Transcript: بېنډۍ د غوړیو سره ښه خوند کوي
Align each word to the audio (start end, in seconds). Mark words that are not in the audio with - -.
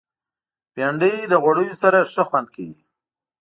بېنډۍ 0.75 1.15
د 1.27 1.33
غوړیو 1.43 1.79
سره 1.83 1.99
ښه 2.11 2.23
خوند 2.29 2.47
کوي 2.55 2.79